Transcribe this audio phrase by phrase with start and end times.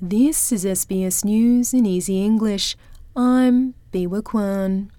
[0.00, 2.76] This is SBS News in Easy English.
[3.16, 4.92] I'm Biwa Kwan.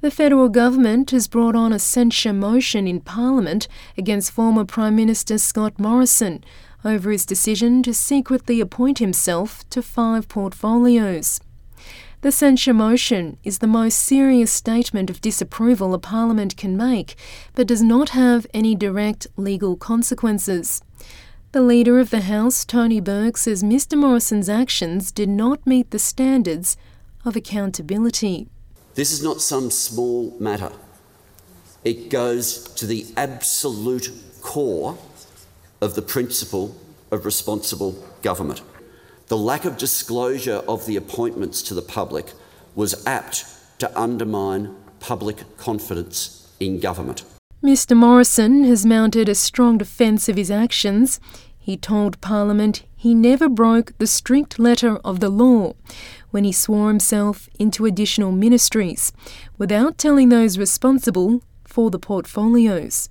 [0.00, 3.68] The federal government has brought on a censure motion in Parliament
[3.98, 6.42] against former Prime Minister Scott Morrison
[6.86, 11.42] over his decision to secretly appoint himself to five portfolios.
[12.22, 17.14] The censure motion is the most serious statement of disapproval a parliament can make,
[17.54, 20.80] but does not have any direct legal consequences.
[21.54, 26.00] The Leader of the House, Tony Burke, says Mr Morrison's actions did not meet the
[26.00, 26.76] standards
[27.24, 28.48] of accountability.
[28.96, 30.72] This is not some small matter.
[31.84, 34.98] It goes to the absolute core
[35.80, 36.74] of the principle
[37.12, 38.60] of responsible government.
[39.28, 42.32] The lack of disclosure of the appointments to the public
[42.74, 43.44] was apt
[43.78, 47.22] to undermine public confidence in government.
[47.64, 51.18] Mr Morrison has mounted a strong defence of his actions.
[51.64, 55.72] He told Parliament he never broke the strict letter of the law
[56.30, 59.14] when he swore himself into additional ministries
[59.56, 63.08] without telling those responsible for the portfolios.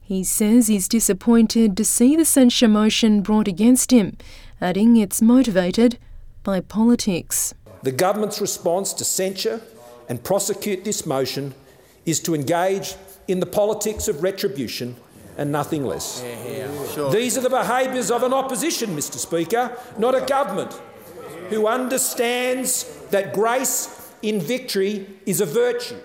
[0.00, 4.16] He says he's disappointed to see the censure motion brought against him,
[4.60, 5.98] adding it's motivated
[6.44, 7.52] by politics.
[7.82, 9.60] The government's response to censure
[10.08, 11.52] and prosecute this motion
[12.06, 12.94] is to engage
[13.26, 14.94] in the politics of retribution
[15.38, 16.22] and nothing less.
[16.22, 17.10] Yeah, yeah, sure.
[17.10, 20.78] These are the behaviours of an opposition, Mr Speaker, not a government
[21.48, 26.00] who understands that grace in victory is a virtue.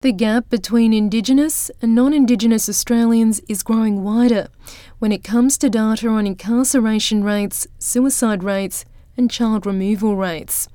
[0.00, 4.48] The gap between Indigenous and non Indigenous Australians is growing wider
[4.98, 8.84] when it comes to data on incarceration rates, suicide rates,
[9.16, 10.68] and child removal rates.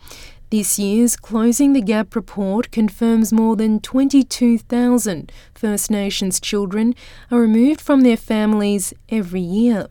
[0.54, 6.94] This year's Closing the Gap report confirms more than 22,000 First Nations children
[7.32, 9.88] are removed from their families every year.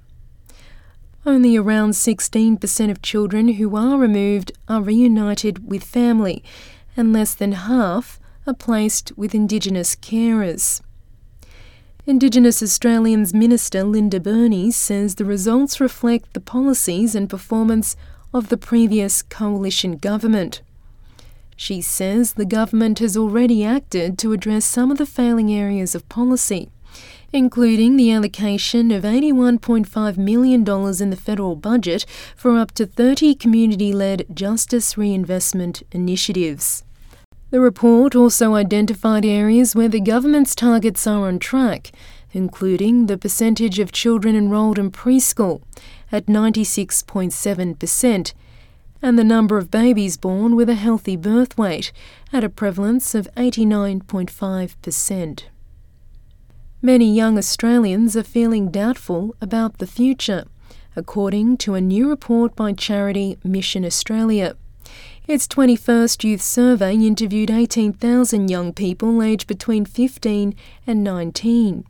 [1.27, 6.45] Only around 16% of children who are removed are reunited with family,
[6.97, 10.81] and less than half are placed with Indigenous carers.
[12.07, 17.97] Indigenous Australians Minister Linda Burney says the results reflect the policies and performance
[18.33, 20.63] of the previous coalition government.
[21.57, 26.09] She says the government has already acted to address some of the failing areas of
[26.09, 26.71] policy,
[27.33, 32.05] including the allocation of $81.5 million in the federal budget
[32.35, 36.85] for up to 30 community led justice reinvestment initiatives.
[37.51, 41.93] The report also identified areas where the government's targets are on track,
[42.33, 45.63] including the percentage of children enrolled in preschool
[46.11, 48.33] at 96.7%,
[49.01, 51.93] and the number of babies born with a healthy birth weight
[52.33, 55.43] at a prevalence of 89.5%.
[56.81, 60.45] Many young Australians are feeling doubtful about the future,
[60.97, 64.57] according to a new report by charity Mission Australia.
[65.29, 70.55] Its 21st Youth Survey interviewed 18,000 young people aged between 15
[70.85, 71.85] and 19.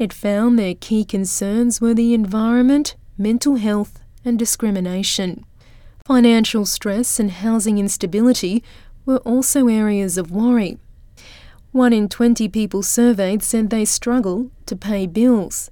[0.00, 5.44] It found their key concerns were the environment, mental health, and discrimination.
[6.06, 8.64] Financial stress and housing instability
[9.04, 10.78] were also areas of worry.
[11.72, 15.70] One in 20 people surveyed said they struggle to pay bills.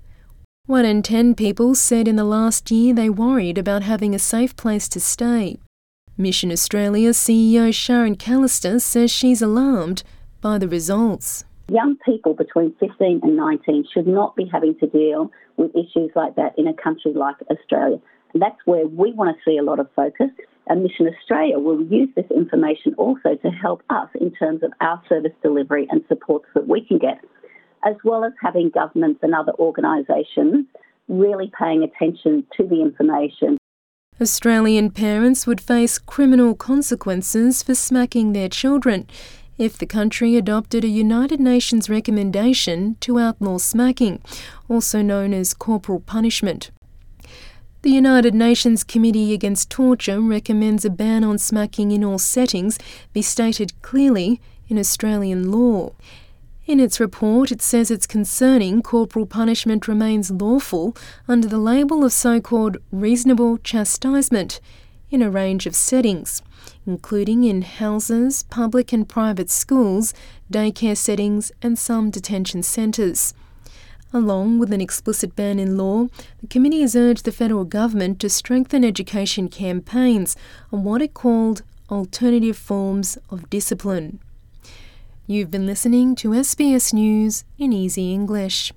[0.67, 4.55] One in 10 people said in the last year they worried about having a safe
[4.57, 5.57] place to stay.
[6.19, 10.03] Mission Australia CEO Sharon Callister says she's alarmed
[10.43, 11.45] by the results.
[11.71, 16.35] Young people between 15 and 19 should not be having to deal with issues like
[16.37, 17.99] that in a country like Australia.
[18.33, 20.31] And that's where we want to see a lot of focus.
[20.69, 25.03] And Mission Australia will use this information also to help us in terms of our
[25.09, 27.21] service delivery and supports that we can get,
[27.87, 30.67] as well as having governments and other organisations
[31.09, 33.59] really paying attention to the information.
[34.21, 39.07] Australian parents would face criminal consequences for smacking their children
[39.59, 44.23] if the country adopted a United Nations recommendation to outlaw smacking,
[44.69, 46.71] also known as corporal punishment.
[47.83, 52.79] The United Nations Committee Against Torture recommends a ban on smacking in all settings
[53.13, 55.93] be stated clearly in Australian law.
[56.67, 60.97] In its report, it says it's concerning corporal punishment remains lawful
[61.27, 64.61] under the label of so called reasonable chastisement
[65.11, 66.43] in a range of settings
[66.89, 70.15] including in houses, public and private schools,
[70.51, 73.35] daycare settings, and some detention centres.
[74.13, 76.07] Along with an explicit ban in law,
[76.41, 80.35] the committee has urged the federal government to strengthen education campaigns
[80.73, 84.19] on what it called alternative forms of discipline.
[85.27, 88.73] You've been listening to SBS News in Easy English.